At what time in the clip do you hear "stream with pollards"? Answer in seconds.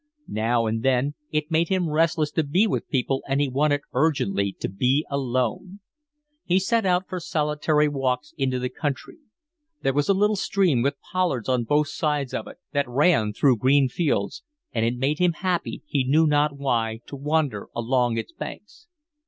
10.37-11.47